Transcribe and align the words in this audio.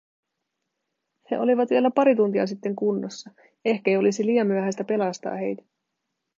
He 1.31 1.37
olivat 1.39 1.69
vielä 1.69 1.91
pari 1.91 2.15
tuntia 2.15 2.47
sitten 2.47 2.75
kunnossa… 2.75 3.29
Ehkei 3.65 3.97
olisi 3.97 4.25
liian 4.25 4.47
myöhäistä 4.47 4.83
pelastaa 4.83 5.35
heitä. 5.35 5.63